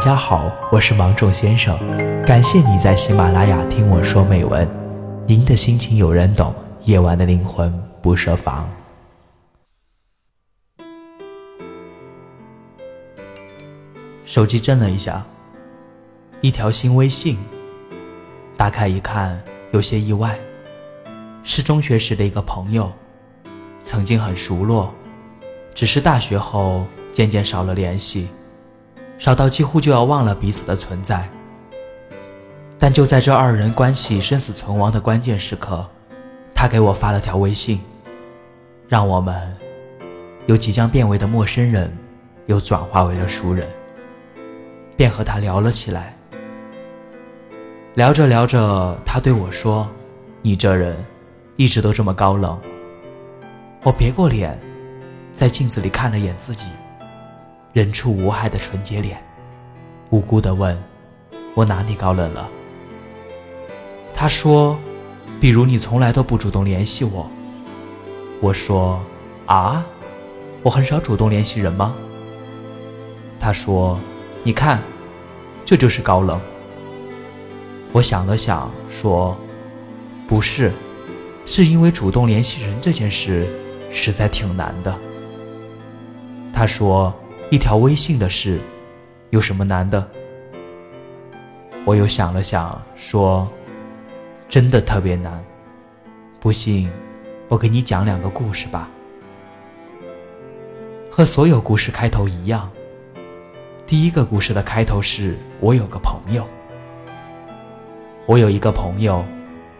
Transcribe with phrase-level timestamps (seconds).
[0.00, 1.78] 大家好，我是芒种先生，
[2.24, 4.66] 感谢你在喜马拉雅听我说美文。
[5.26, 7.70] 您的心情有人懂，夜晚的灵魂
[8.00, 8.66] 不设防。
[14.24, 15.22] 手机震了一下，
[16.40, 17.36] 一条新微信。
[18.56, 19.38] 打开一看，
[19.70, 20.34] 有些意外，
[21.42, 22.90] 是中学时的一个朋友，
[23.82, 24.94] 曾经很熟络，
[25.74, 28.30] 只是大学后渐渐少了联系。
[29.20, 31.28] 少到几乎就要忘了彼此的存在，
[32.78, 35.86] 但就在这二人关系生死存亡的关键时刻，
[36.54, 37.82] 他给我发了条微信，
[38.88, 39.54] 让我们
[40.46, 41.94] 由即将变为的陌生人，
[42.46, 43.68] 又转化为了熟人，
[44.96, 46.16] 便和他聊了起来。
[47.92, 49.86] 聊着聊着，他对我说
[50.40, 50.96] ：“你这人
[51.56, 52.58] 一直都这么高冷。”
[53.84, 54.58] 我别过脸，
[55.34, 56.64] 在镜子里看了眼自己。
[57.72, 59.22] 人畜无害的纯洁脸，
[60.10, 60.76] 无辜的问
[61.54, 62.48] ：“我哪里高冷了？”
[64.12, 64.76] 他说
[65.40, 67.30] ：“比如你从来都不主动联系我。”
[68.42, 69.00] 我说
[69.46, 69.86] ：“啊，
[70.64, 71.94] 我很少主动联系人吗？”
[73.38, 74.00] 他说
[74.42, 74.82] ：“你看，
[75.64, 76.40] 这就是高冷。”
[77.92, 79.36] 我想了想，说
[80.26, 80.72] ：“不是，
[81.46, 83.46] 是因为主动联系人这件事
[83.92, 84.92] 实在挺难的。”
[86.52, 87.14] 他说。
[87.50, 88.60] 一条微信的事，
[89.30, 90.08] 有什么难的？
[91.84, 93.50] 我又想了想，说
[94.48, 95.44] ：“真的特别难。
[96.38, 96.88] 不信，
[97.48, 98.88] 我给你讲两个故事吧。
[101.10, 102.70] 和所有故事开头一样，
[103.84, 106.46] 第一个故事的开头是我有个朋友。
[108.26, 109.24] 我有一个朋友，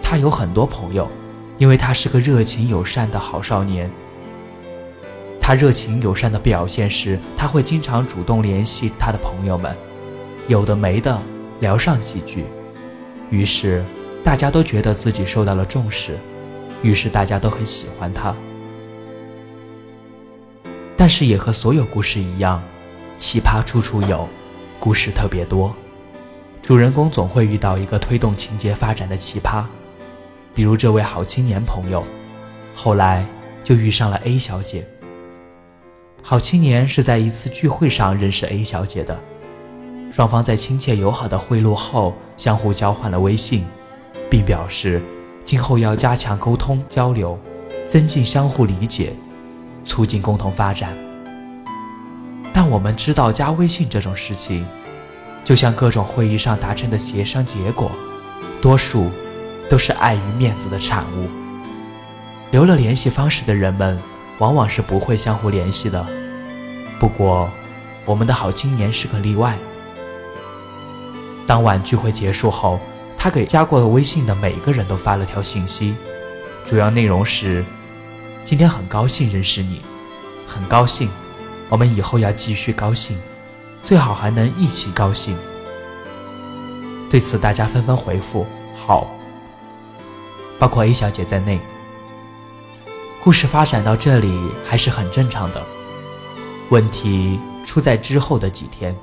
[0.00, 1.10] 他有很多朋友，
[1.58, 3.90] 因为他是个热情友善的好少年。”
[5.46, 9.76] 他热情友善的表现是，他会经常主动联系他的朋友们，
[10.48, 11.22] 有的没的
[11.60, 12.44] 聊上几句，
[13.30, 13.84] 于是
[14.24, 16.18] 大家都觉得自己受到了重视，
[16.82, 18.34] 于是大家都很喜欢他。
[20.96, 22.60] 但是也和所有故事一样，
[23.16, 24.28] 奇葩处处有，
[24.80, 25.72] 故事特别多，
[26.60, 29.62] 主人公总会遇到一个推动情节发展的奇葩，
[30.52, 32.04] 比如这位好青年朋友，
[32.74, 33.24] 后来
[33.62, 34.84] 就遇上了 A 小姐。
[36.28, 39.16] 好青年是在一次聚会上认识 A 小姐的，
[40.10, 43.64] 双方在亲切友好的会晤后，相互交换了微信，
[44.28, 45.00] 并表示
[45.44, 47.38] 今后要加强沟通交流，
[47.86, 49.12] 增进相互理解，
[49.84, 50.92] 促进共同发展。
[52.52, 54.66] 但我们知道，加微信这种事情，
[55.44, 57.88] 就像各种会议上达成的协商结果，
[58.60, 59.08] 多数
[59.70, 61.28] 都是碍于面子的产物。
[62.50, 63.96] 留了联系方式的人们。
[64.38, 66.06] 往往是不会相互联系的。
[66.98, 67.50] 不过，
[68.04, 69.56] 我们的好青年是个例外。
[71.46, 72.80] 当晚聚会结束后，
[73.16, 75.94] 他给加过微信的每个人都发了条信息，
[76.66, 77.64] 主要内容是
[78.44, 79.80] ：“今天很高兴认识你，
[80.46, 81.08] 很高兴，
[81.68, 83.16] 我们以后要继续高兴，
[83.82, 85.36] 最好还能一起高兴。”
[87.08, 88.44] 对此，大家纷纷回复
[88.74, 89.06] “好”，
[90.58, 91.60] 包括 A 小姐在内。
[93.26, 95.60] 故事发展到这里还是很正常的，
[96.68, 98.94] 问题出在之后的几天。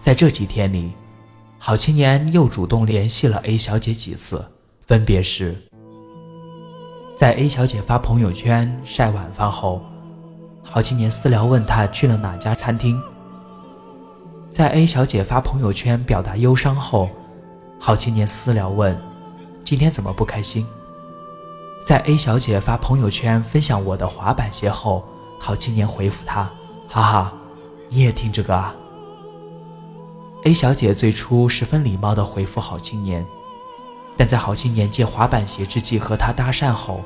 [0.00, 0.90] 在这几天里，
[1.56, 4.44] 好青年又主动联系了 A 小姐几次，
[4.88, 5.56] 分别是：
[7.16, 9.82] 在 A 小姐发朋友圈晒晚饭后，
[10.64, 13.00] 好青年私聊问她去了哪家餐厅；
[14.50, 17.08] 在 A 小姐发朋友圈表达忧伤后，
[17.78, 19.00] 好青年私聊问：
[19.64, 20.66] 今天怎么不开心？
[21.84, 25.02] 在 A 小姐发朋友圈分享我的滑板鞋后，
[25.38, 26.50] 好青年回复她
[26.86, 27.32] ：“哈哈，
[27.88, 28.74] 你也听这个啊
[30.44, 33.26] ？”A 小姐最初十分礼貌地回复好青年，
[34.16, 37.00] 但在好青年借滑板鞋之际和她搭讪后，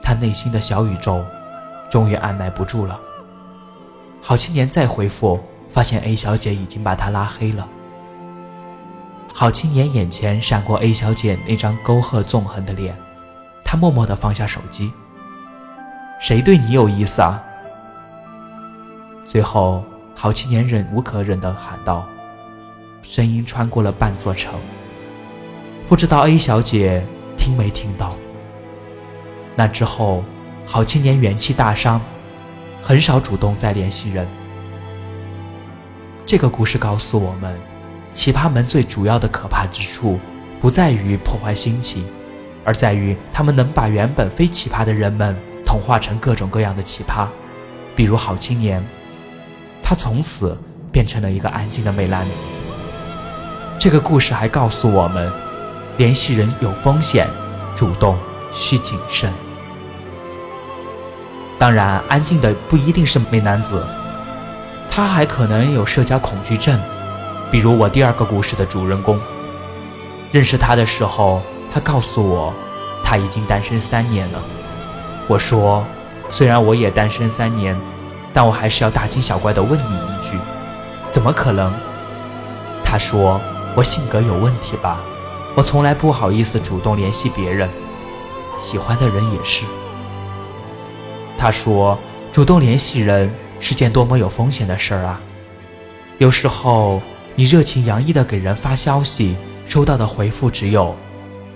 [0.00, 1.24] 她内心的小宇宙
[1.90, 3.00] 终于按耐不住了。
[4.20, 7.68] 好青年再回复，发现 A 小姐已经把他拉黑了。
[9.34, 12.96] 好青年眼前闪过 A 小姐那张沟壑纵横的脸。
[13.72, 14.92] 他默默地放下手机。
[16.20, 17.42] 谁对你有意思啊？
[19.24, 19.82] 最后，
[20.14, 22.06] 好青年忍无可忍地喊道，
[23.00, 24.52] 声音穿过了半座城。
[25.88, 27.02] 不知道 A 小姐
[27.38, 28.14] 听没听到？
[29.56, 30.22] 那之后，
[30.66, 31.98] 好青年元气大伤，
[32.82, 34.28] 很少主动再联系人。
[36.26, 37.58] 这个故事告诉我们，
[38.12, 40.20] 奇葩门最主要的可怕之处，
[40.60, 42.04] 不在于破坏心情。
[42.64, 47.26] 而在于他们能把原本非奇葩的人们同化成各种各样的奇葩，
[47.96, 48.84] 比如好青年，
[49.82, 50.56] 他从此
[50.90, 52.46] 变成了一个安静的美男子。
[53.78, 55.32] 这个故事还告诉我们，
[55.96, 57.28] 联系人有风险，
[57.74, 58.16] 主动
[58.52, 59.32] 需谨慎。
[61.58, 63.84] 当然，安静的不一定是美男子，
[64.88, 66.80] 他还可能有社交恐惧症，
[67.50, 69.18] 比如我第二个故事的主人公。
[70.30, 71.42] 认识他的时候，
[71.72, 72.52] 他告诉我，
[73.02, 74.42] 他已经单身三年了。
[75.26, 75.84] 我说，
[76.28, 77.74] 虽然我也单身三年，
[78.34, 80.36] 但我还是要大惊小怪地问你一句：
[81.10, 81.72] 怎么可能？
[82.84, 83.40] 他说，
[83.74, 85.00] 我性格有问题吧，
[85.54, 87.66] 我从来不好意思主动联系别人，
[88.58, 89.64] 喜欢的人也是。
[91.38, 91.98] 他说
[92.30, 95.20] ：“主动联系人是件多么有风险的事儿啊！
[96.18, 97.02] 有时候
[97.34, 99.34] 你热情洋溢的给人发消息，
[99.66, 100.94] 收到的回复只有‘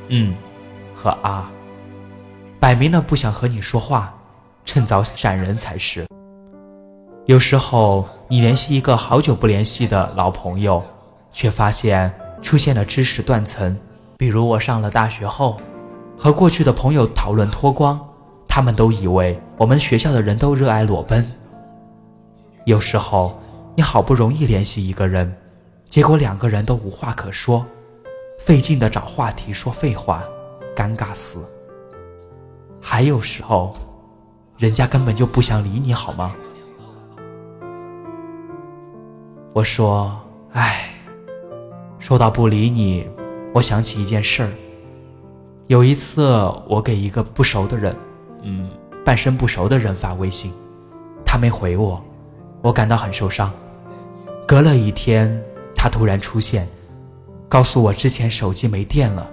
[0.09, 0.35] 嗯’
[0.95, 1.51] 和‘啊’，
[2.61, 4.15] 摆明了不想和你说话，
[4.65, 6.07] 趁早闪人才是。
[7.27, 10.83] 有时候你联系一个好久不联系的老朋友，
[11.33, 13.77] 却发现出现了知识断层，
[14.17, 15.57] 比如我上了大学后，
[16.17, 18.01] 和过去的朋友讨论脱光。”
[18.49, 21.23] 他们都以为我们学校的人都热爱裸奔。
[22.65, 23.39] 有时候，
[23.75, 25.31] 你好不容易联系一个人，
[25.91, 27.67] 结果两个人都无话可说，
[28.39, 30.23] 费劲的找话题说废话，
[30.75, 31.45] 尴尬死。
[32.81, 33.75] 还有时候，
[34.57, 36.35] 人家根本就不想理你，好吗？
[39.53, 40.15] 我说，
[40.53, 40.91] 唉，
[41.99, 43.09] 说到不理你，
[43.55, 44.51] 我想起一件事儿。
[45.67, 46.23] 有一次，
[46.69, 47.97] 我给一个不熟的人。
[48.43, 48.71] 嗯，
[49.05, 50.53] 半生不熟的人发微信，
[51.25, 52.01] 他没回我，
[52.63, 53.53] 我感到很受伤。
[54.47, 55.43] 隔了一天，
[55.75, 56.69] 他突然出现，
[57.49, 59.29] 告诉我之前手机没电了。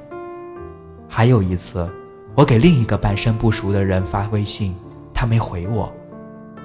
[1.09, 1.89] 还有一次，
[2.35, 4.75] 我给另一个半生不熟的人发微信，
[5.13, 5.91] 他没回我，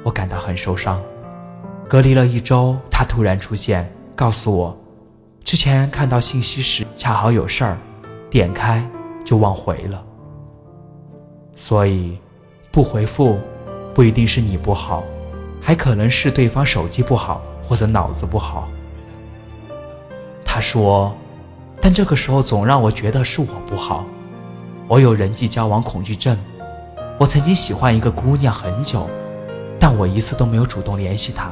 [0.03, 1.01] 我感到很受伤。
[1.89, 4.77] 隔离了一周，他突然出现，告诉我，
[5.45, 7.79] 之前看到信息时恰好有事儿，
[8.31, 8.87] 点开
[9.25, 10.05] 就忘回了。
[11.55, 12.19] 所以。
[12.71, 13.41] 不回复，
[13.95, 15.03] 不一定是你不好，
[15.61, 18.69] 还可能是对方手机不好或者脑子不好。
[20.45, 21.13] 他说，
[21.81, 24.05] 但这个时候总让我觉得是我不好，
[24.87, 26.37] 我有人际交往恐惧症。
[27.19, 29.09] 我曾经喜欢一个姑娘很久，
[29.79, 31.51] 但我一次都没有主动联系她。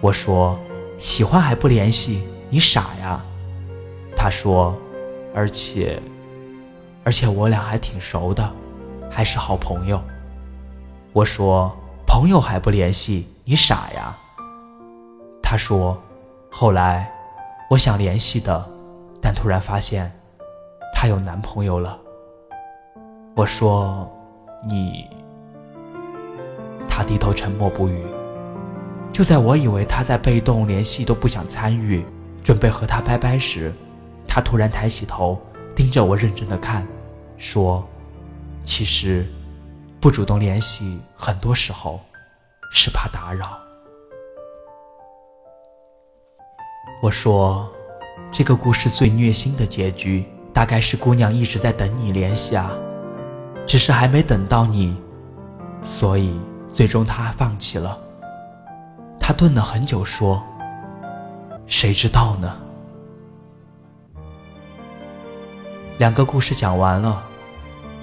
[0.00, 0.58] 我说，
[0.98, 3.20] 喜欢还不联系，你傻呀？
[4.16, 4.76] 他说，
[5.34, 6.00] 而且，
[7.04, 8.48] 而且我俩还挺熟的。
[9.10, 10.00] 还是好朋友，
[11.12, 11.74] 我说
[12.06, 14.16] 朋友还不联系，你傻呀？
[15.42, 16.00] 他说，
[16.50, 17.10] 后来
[17.70, 18.68] 我想联系的，
[19.20, 20.12] 但突然发现
[20.94, 21.98] 她有男朋友了。
[23.34, 24.10] 我说
[24.66, 25.08] 你，
[26.88, 28.04] 他低头沉默不语。
[29.12, 32.04] 就在我以为他在被动联系都不想参与，
[32.42, 33.72] 准备和他拜拜时，
[34.26, 35.40] 他突然抬起头，
[35.74, 36.86] 盯着我认真的看，
[37.36, 37.86] 说。
[38.64, 39.26] 其实，
[40.00, 42.00] 不主动联系，很多时候
[42.70, 43.56] 是怕打扰。
[47.00, 47.70] 我说，
[48.30, 52.70] 这个故事最虐心的结局，大概是姑娘一直在等你联系啊，
[53.66, 54.96] 只是还没等到你，
[55.82, 56.38] 所以
[56.72, 57.98] 最终她放弃了。
[59.18, 60.42] 她顿了很久，说
[61.66, 62.52] ：“谁知道呢？”
[65.98, 67.24] 两个故事讲完了。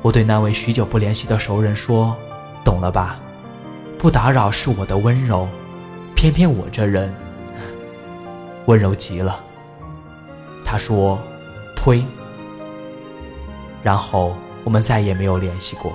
[0.01, 2.15] 我对那位许久不联系的熟人说
[2.63, 3.17] ：“懂了吧？
[3.97, 5.47] 不打扰是我的温柔，
[6.13, 7.13] 偏偏我这人
[8.65, 9.39] 温柔极了。”
[10.75, 11.17] 他说
[11.73, 12.03] ：“呸！”
[13.81, 15.93] 然后我们再也没有联系过。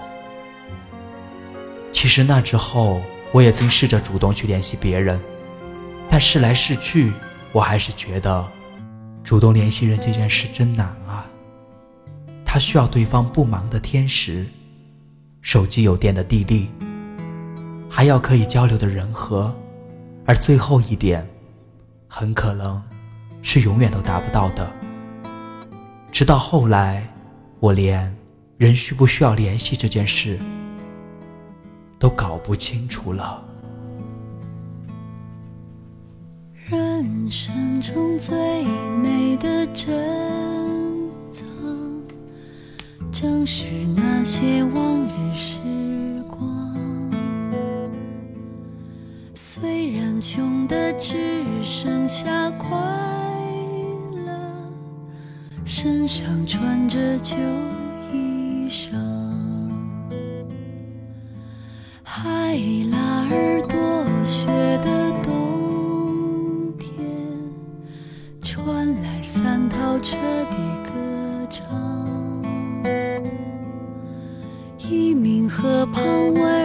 [1.93, 2.99] 其实那之后，
[3.31, 5.21] 我也曾试着主动去联系别人，
[6.09, 7.13] 但试来试去，
[7.53, 8.43] 我还是觉得
[9.23, 11.27] 主动联系人这件事真难啊。
[12.43, 14.47] 他需要对方不忙的天时，
[15.43, 16.71] 手机有电的地利，
[17.87, 19.55] 还要可以交流的人和，
[20.25, 21.29] 而最后一点，
[22.09, 22.83] 很可能
[23.43, 24.71] 是永远都达不到的。
[26.13, 27.07] 直到后来，
[27.61, 28.15] 我连
[28.57, 30.39] 人需不需要联系这件事
[31.99, 33.43] 都搞不清楚了。
[36.69, 38.65] 人生中最
[39.03, 39.89] 美的珍
[41.33, 41.45] 藏。
[43.13, 43.65] 正是
[43.97, 44.90] 那些往
[55.83, 57.35] 身上穿着旧
[58.13, 58.91] 衣裳
[62.03, 62.55] 海
[62.91, 64.47] 拉尔多雪
[64.85, 66.93] 的冬天
[68.43, 70.19] 传来三套车
[70.51, 71.65] 的歌唱。
[74.77, 76.60] 衣明河旁外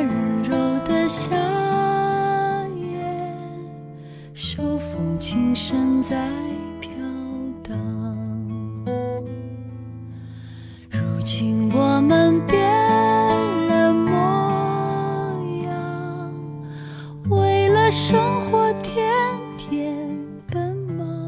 [18.07, 18.21] 生
[18.51, 19.11] 活天
[19.57, 20.07] 天
[20.51, 21.27] 奔忙。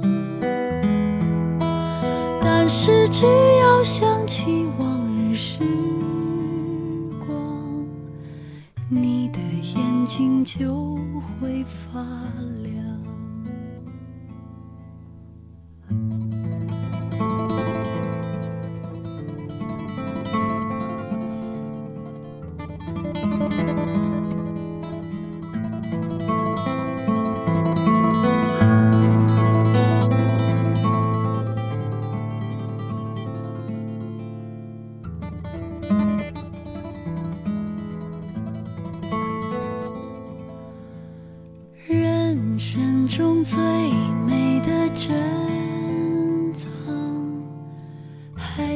[2.40, 5.58] 但是只要想起往日时
[7.18, 7.28] 光，
[8.92, 11.00] 你的眼睛就
[11.42, 12.00] 会发
[12.62, 12.67] 亮。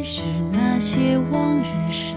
[0.03, 2.15] 是那些往日时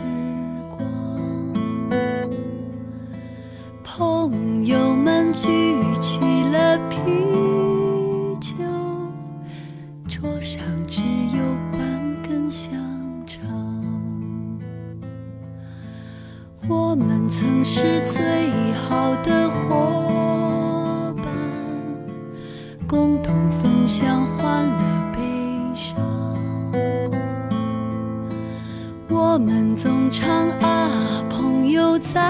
[29.77, 30.89] 总唱啊，
[31.29, 32.21] 朋友再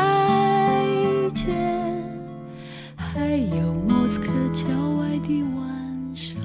[1.35, 1.55] 见，
[2.97, 3.21] 还
[3.55, 4.67] 有莫斯科郊
[4.99, 5.63] 外的晚
[6.15, 6.41] 上。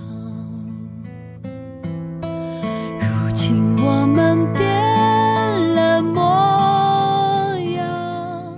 [2.99, 4.67] 如今我们变
[5.73, 6.19] 了模
[7.77, 8.53] 样，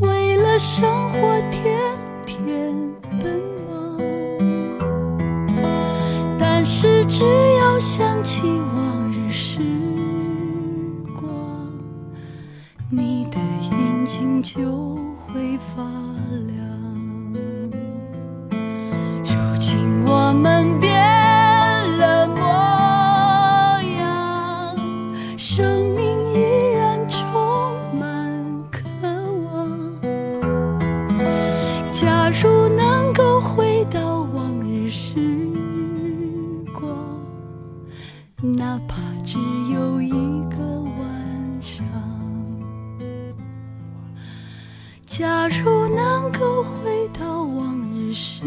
[0.00, 1.78] 为了生活天
[2.24, 2.74] 天
[3.22, 3.38] 奔
[3.68, 3.98] 忙。
[6.38, 7.22] 但是只
[7.58, 8.40] 要想起
[14.52, 14.96] 就
[15.28, 16.09] 会发
[48.20, 48.44] 是